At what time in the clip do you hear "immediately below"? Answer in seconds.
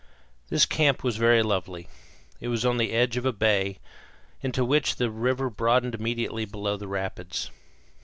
5.93-6.75